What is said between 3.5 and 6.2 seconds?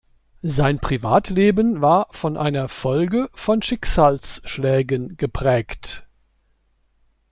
Schicksalsschlägen geprägt.